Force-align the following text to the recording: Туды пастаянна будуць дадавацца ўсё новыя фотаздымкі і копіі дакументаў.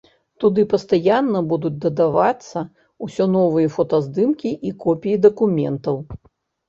Туды 0.43 0.61
пастаянна 0.73 1.41
будуць 1.51 1.73
дадавацца 1.83 2.63
ўсё 3.09 3.23
новыя 3.37 3.67
фотаздымкі 3.79 4.57
і 4.69 4.75
копіі 4.85 5.23
дакументаў. 5.27 6.05